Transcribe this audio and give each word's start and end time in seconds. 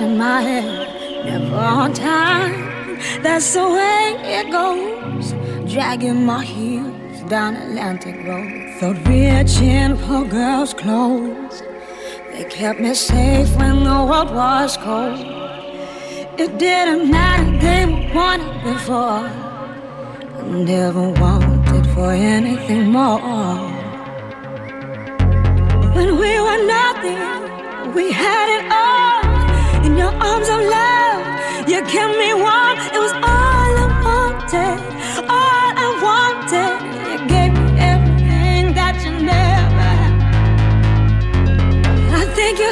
in 0.00 0.18
my 0.18 0.40
head, 0.40 1.24
never 1.24 1.56
on 1.56 1.92
time. 1.92 2.98
That's 3.22 3.52
the 3.54 3.64
way 3.64 4.16
it 4.38 4.50
goes. 4.50 5.32
Dragging 5.72 6.24
my 6.24 6.44
heels 6.44 7.20
down 7.28 7.54
Atlantic 7.56 8.16
Road. 8.26 8.74
Thought 8.78 9.06
reaching 9.06 9.96
for 9.96 10.24
girls' 10.24 10.74
clothes. 10.74 11.62
They 12.32 12.44
kept 12.44 12.80
me 12.80 12.94
safe 12.94 13.54
when 13.56 13.84
the 13.84 14.04
world 14.10 14.34
was 14.34 14.76
cold. 14.76 15.20
It 16.38 16.58
didn't 16.58 17.10
matter, 17.10 17.58
they 17.58 17.86
were 17.86 18.14
wanted 18.14 18.64
before. 18.64 19.28
I 20.38 20.42
never 20.48 21.10
wanted 21.10 21.86
for 21.94 22.10
anything 22.10 22.90
more. 22.90 23.73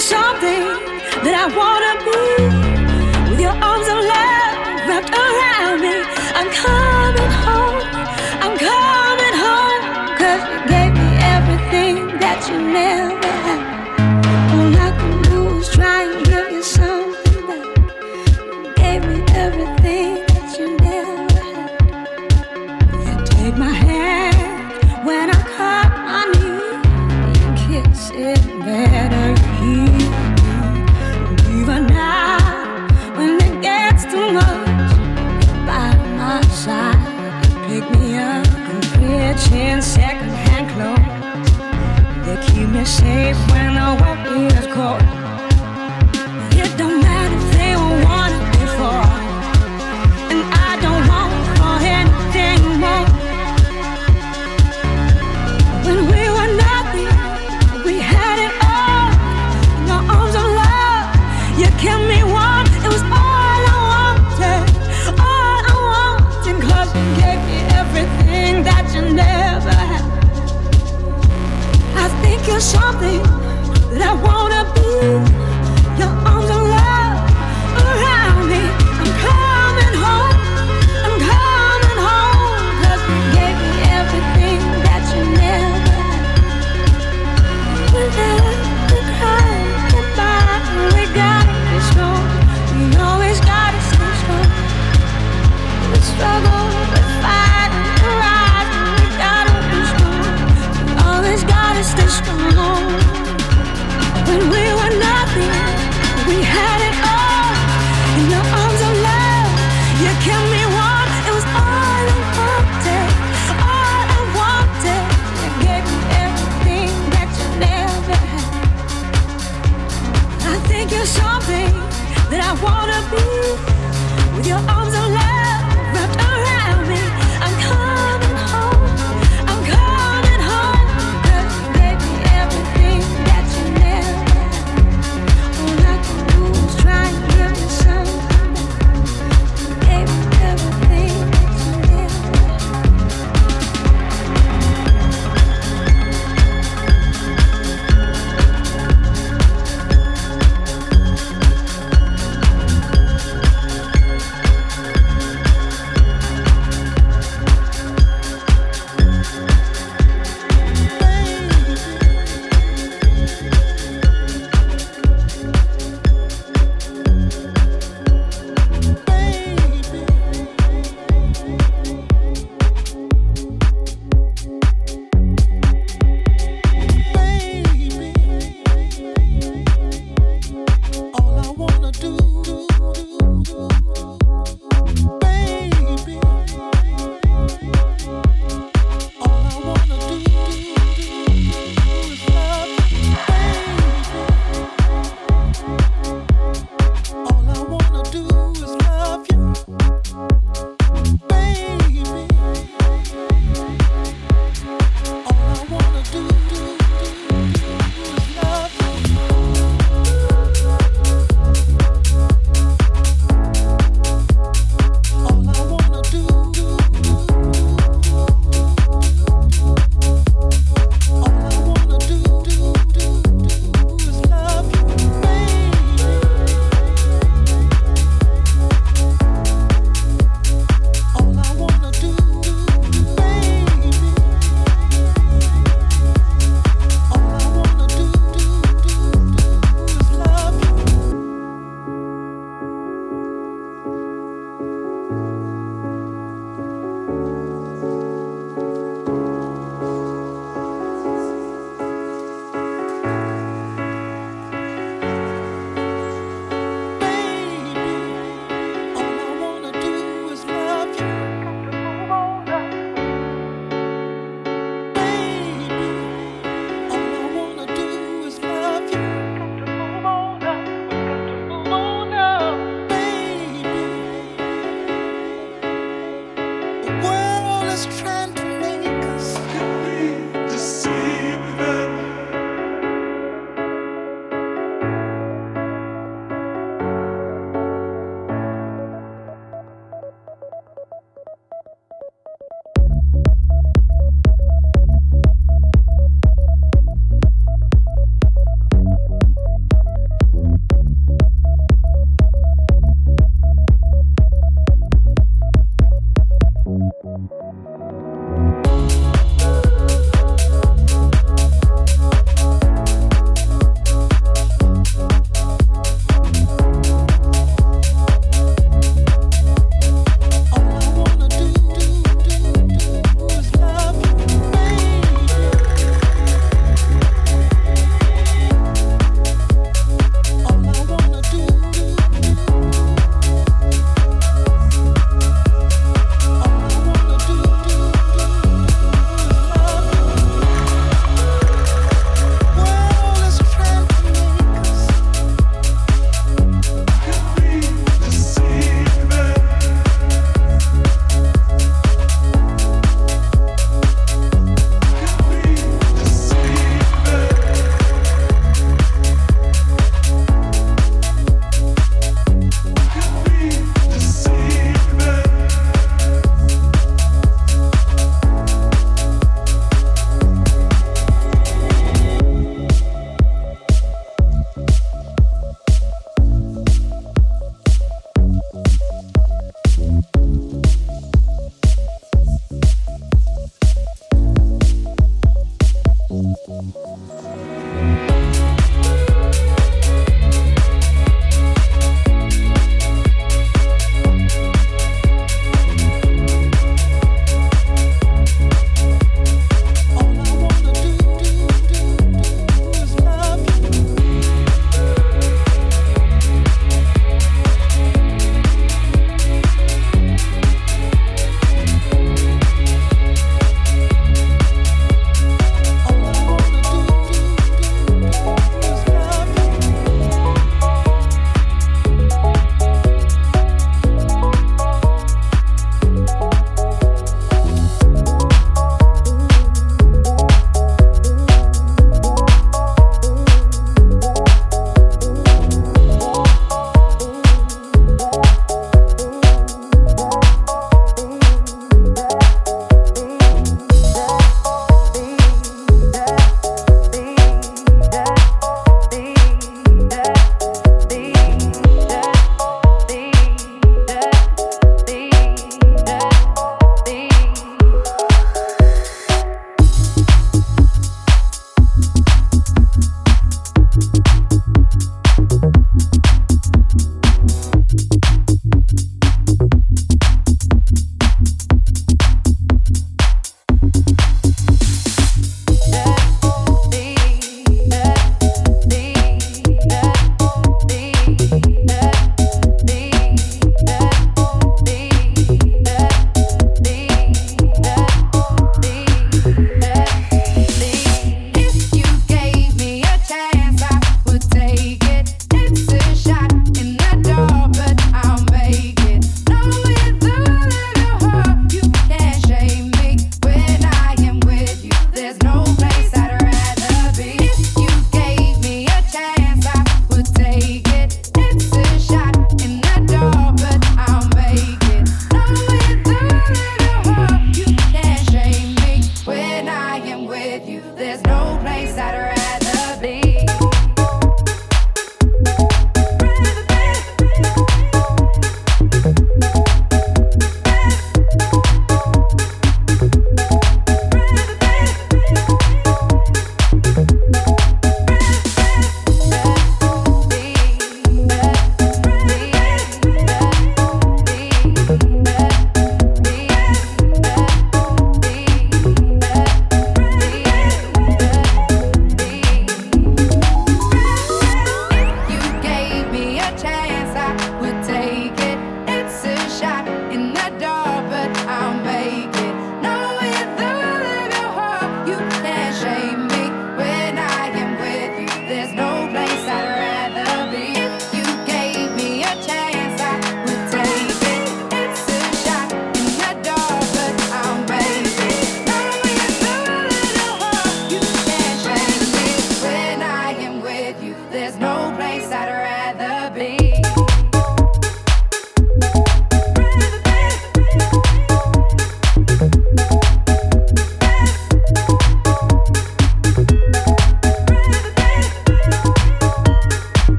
there's 0.00 0.08
something 0.08 0.64
that 1.24 1.36
I 1.36 1.46
wanna 1.60 1.94
be 2.08 3.30
with 3.30 3.40
your 3.40 3.52
arms 3.52 3.86
of 3.86 4.00
love 4.00 4.88
wrapped 4.88 5.12
around 5.12 5.80
me. 5.84 5.92
I'm 6.38 6.48
coming 6.64 7.32
home, 7.44 7.84
I'm 8.40 8.56
coming 8.56 9.36
home, 9.44 9.82
cause 10.16 10.42
you 10.52 10.60
gave 10.72 10.92
me 10.94 11.08
everything 11.36 12.18
that 12.18 12.48
you 12.48 12.72
never. 12.72 13.19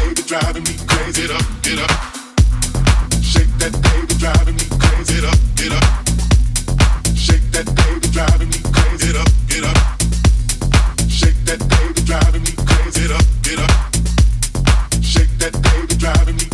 baby 0.00 0.22
driving 0.22 0.64
me 0.64 0.74
crazy. 0.86 1.22
Get 1.22 1.30
up, 1.30 1.46
get 1.62 1.78
up. 1.78 1.90
Shake 3.22 3.52
that 3.58 3.72
baby 3.84 4.14
driving 4.18 4.56
me 4.56 4.66
crazy. 4.78 5.14
Get 5.14 5.24
up, 5.24 5.38
get 5.56 5.72
up. 5.72 5.84
Shake 7.16 7.46
that 7.52 7.66
baby 7.78 8.08
driving 8.16 8.48
me 8.48 8.60
crazy. 8.72 9.06
Get 9.06 9.16
up, 9.16 9.30
get 9.48 9.64
up. 9.64 9.78
Shake 11.08 11.40
that 11.44 11.60
baby 11.68 12.00
driving 12.04 12.42
me 12.42 12.60
driving 16.00 16.36
me 16.36 16.49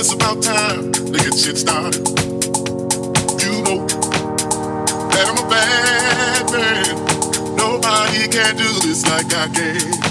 it's 0.00 0.14
about 0.14 0.42
time 0.42 0.90
to 0.92 1.12
get 1.12 1.34
shit 1.38 1.58
started. 1.58 2.08
You 3.38 3.52
know 3.62 3.86
that 5.10 5.26
I'm 5.28 5.36
a 5.36 5.48
bad 5.50 6.52
man. 6.52 7.54
Nobody 7.54 8.26
can 8.28 8.56
do 8.56 8.80
this 8.80 9.06
like 9.06 9.30
I 9.34 9.48
can. 9.48 10.09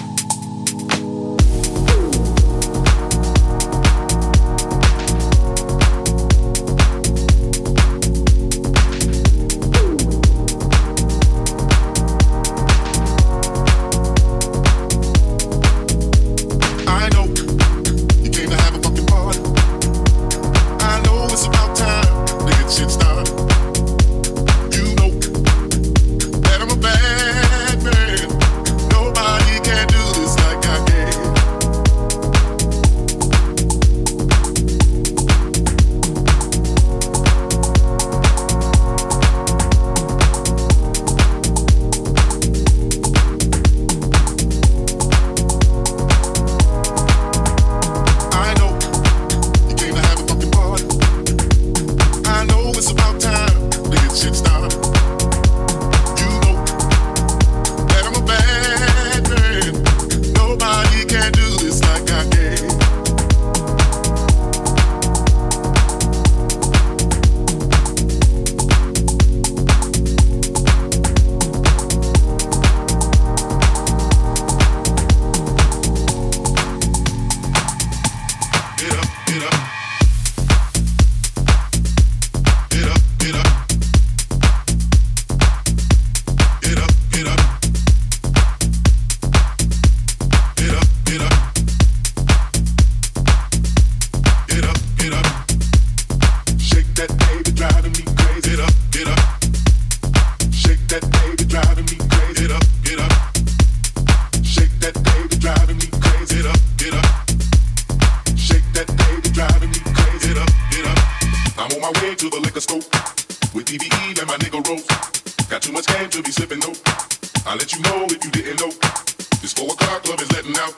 It's 119.50 119.58
four 119.58 119.74
o'clock, 119.74 120.04
club 120.04 120.22
is 120.22 120.32
letting 120.38 120.54
out. 120.62 120.78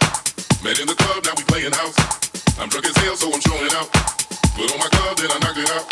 Met 0.64 0.80
in 0.80 0.88
the 0.88 0.96
club, 0.96 1.20
now 1.28 1.36
we 1.36 1.44
playing 1.44 1.76
house. 1.76 1.92
I'm 2.56 2.72
drunk 2.72 2.88
as 2.88 2.96
hell, 3.04 3.20
so 3.20 3.28
I'm 3.28 3.44
showing 3.44 3.68
out. 3.76 3.92
Put 4.56 4.72
on 4.72 4.80
my 4.80 4.88
club, 4.88 5.20
then 5.20 5.28
I 5.28 5.38
knock 5.44 5.60
it 5.60 5.68
out. 5.76 5.84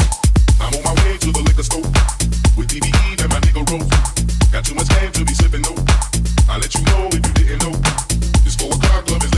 I'm 0.63 0.71
on 0.79 0.83
my 0.87 0.95
way 1.03 1.19
to 1.19 1.27
the 1.27 1.43
liquor 1.43 1.67
store 1.67 1.83
with 2.55 2.71
DBE 2.71 3.19
and 3.19 3.27
my 3.35 3.43
nigga 3.43 3.67
Rose. 3.67 3.83
Got 4.55 4.63
too 4.63 4.79
much 4.79 4.87
game 4.95 5.11
to 5.11 5.25
be 5.27 5.35
slipping 5.35 5.59
though. 5.59 5.75
I 6.47 6.55
let 6.55 6.71
you 6.71 6.79
know 6.87 7.11
if 7.11 7.19
you 7.19 7.33
didn't 7.35 7.67
know. 7.67 7.75
It's 8.47 8.55
four 8.55 8.71
o'clock, 8.71 9.11
club 9.11 9.27
is 9.27 9.33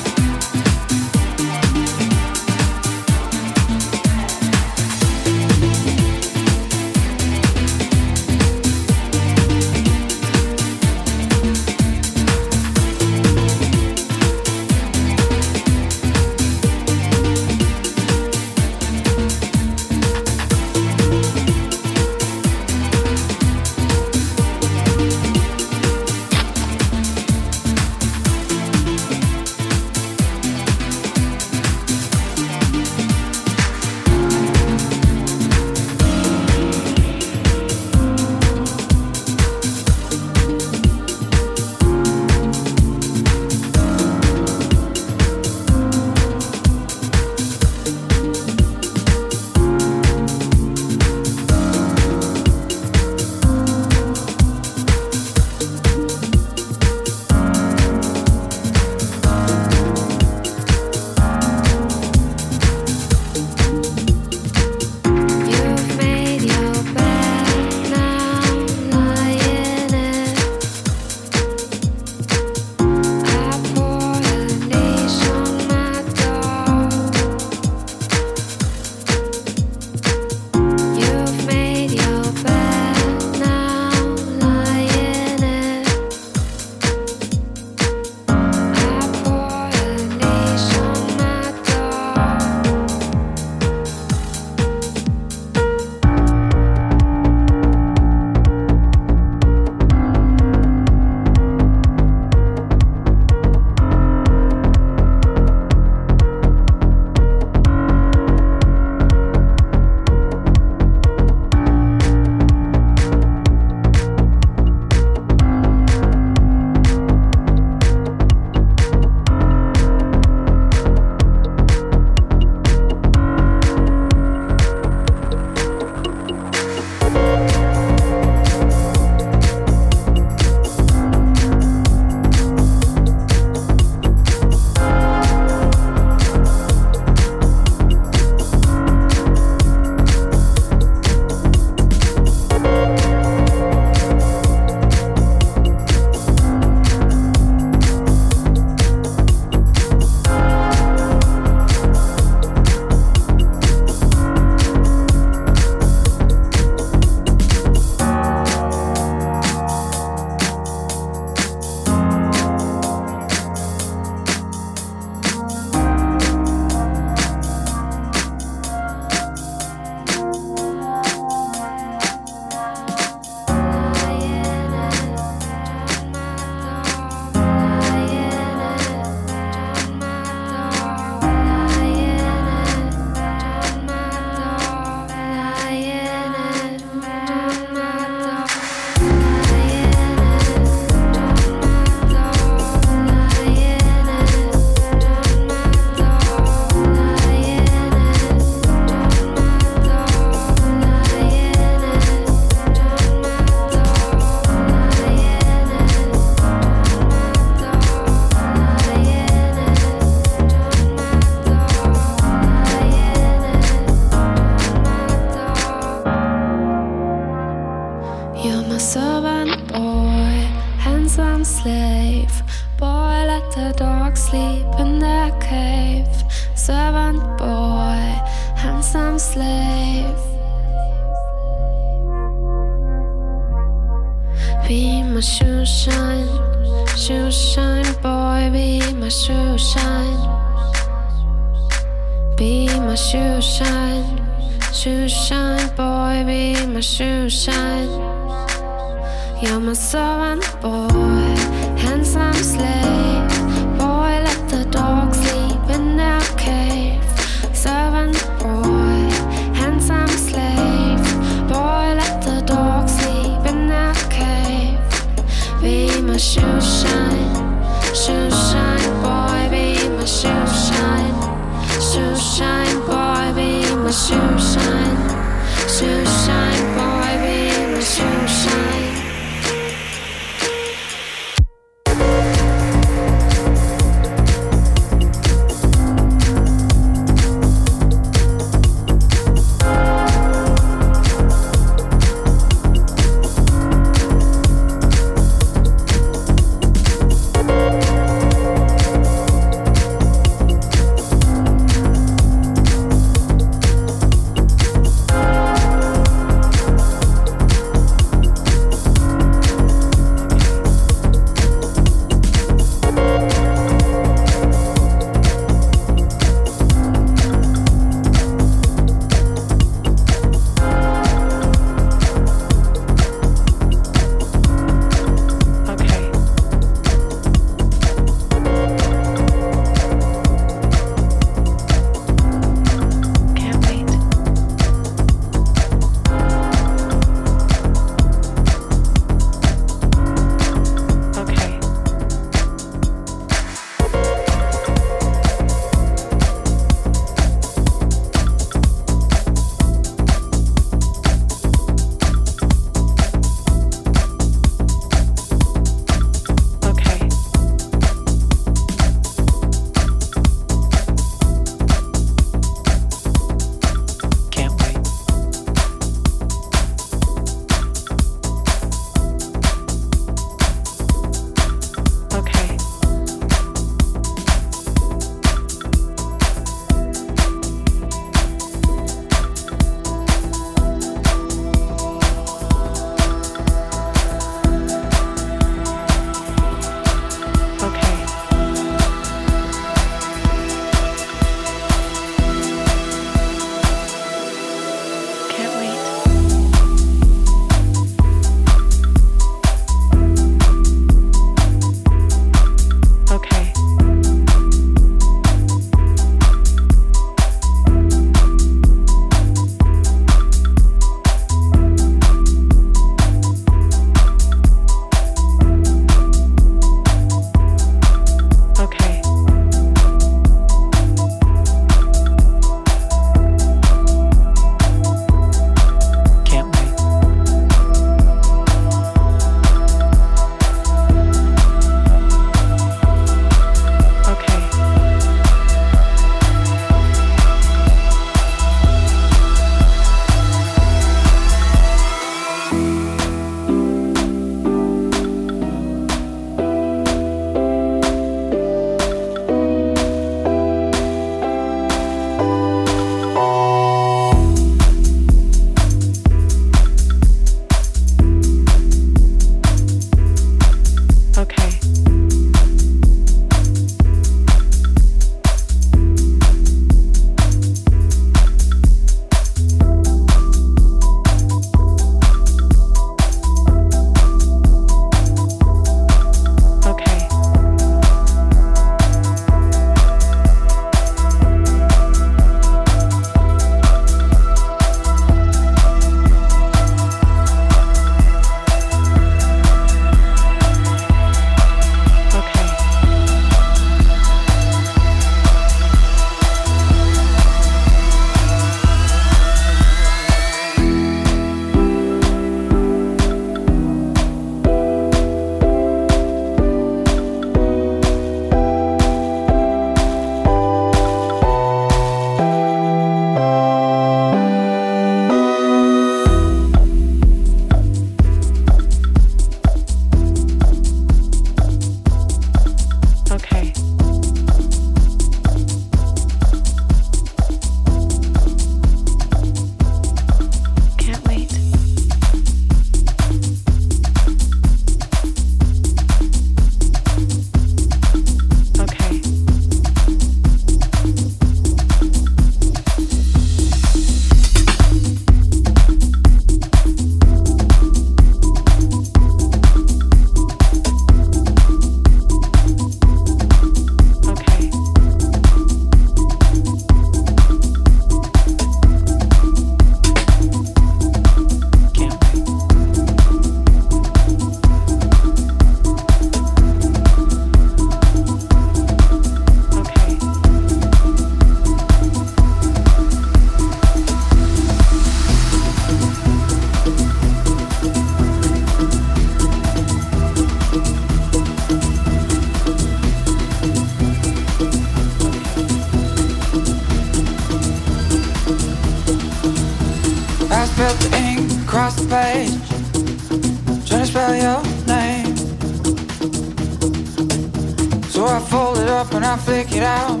up 598.74 598.92
and 598.92 599.04
I 599.04 599.16
figured 599.16 599.62
out 599.62 600.00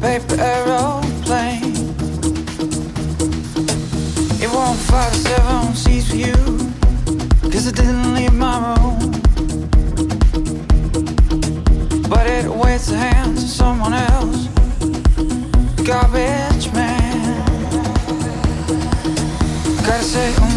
paper 0.00 0.36
aeroplane. 0.38 1.74
It 4.40 4.48
won't 4.52 4.78
fly 4.86 5.08
to 5.10 5.16
seven 5.16 5.74
seas 5.74 6.08
for 6.08 6.16
you, 6.16 6.34
cause 7.50 7.66
it 7.66 7.74
didn't 7.74 8.14
leave 8.14 8.32
my 8.32 8.56
room. 8.66 8.98
But 12.08 12.26
it 12.28 12.48
waits 12.48 12.86
the 12.86 12.96
hands 12.96 13.42
of 13.42 13.48
someone 13.48 13.92
else, 13.92 14.46
garbage 15.84 16.72
man. 16.72 17.44
Gotta 19.84 20.04
say, 20.04 20.47